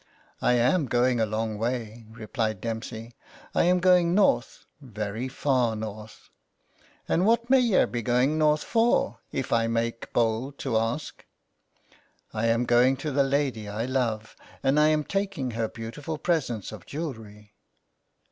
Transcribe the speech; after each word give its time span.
"I 0.41 0.53
am 0.53 0.87
going 0.87 1.19
a 1.21 1.27
long 1.27 1.59
way," 1.59 2.07
replied 2.09 2.59
Dempsey;" 2.59 3.13
I 3.53 3.65
am 3.65 3.77
going 3.79 4.15
north— 4.15 4.65
very 4.81 5.27
far 5.27 5.75
north."'' 5.75 6.31
And 7.07 7.23
what 7.23 7.51
may 7.51 7.59
yer 7.59 7.85
be 7.85 8.01
going 8.01 8.35
north 8.35 8.63
for, 8.63 9.19
if 9.31 9.53
I 9.53 9.67
may 9.67 9.83
make 9.91 10.11
bold 10.11 10.57
to 10.57 10.75
ask?"" 10.79 11.23
I 12.33 12.47
am 12.47 12.65
going 12.65 12.97
to 12.97 13.11
the 13.11 13.23
lady 13.23 13.69
I 13.69 13.85
love, 13.85 14.35
and 14.63 14.79
I 14.79 14.87
am 14.87 15.03
taking 15.03 15.51
her 15.51 15.67
beautiful 15.67 16.17
presents 16.17 16.71
of 16.71 16.87
jewellery." 16.87 17.53